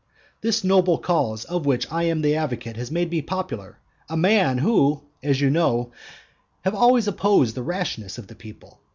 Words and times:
This 0.41 0.63
noble 0.63 0.97
cause 0.97 1.45
of 1.45 1.67
which 1.67 1.85
I 1.91 2.01
am 2.05 2.23
the 2.23 2.35
advocate 2.35 2.75
has 2.75 2.89
made 2.89 3.11
me 3.11 3.21
popular, 3.21 3.77
a 4.09 4.17
man 4.17 4.57
who 4.57 5.03
(as 5.21 5.39
you 5.41 5.51
know) 5.51 5.91
have 6.61 6.73
always 6.73 7.07
opposed 7.07 7.53
the 7.53 7.61
rashness 7.61 8.17
of 8.17 8.25
the 8.25 8.33
people. 8.33 8.81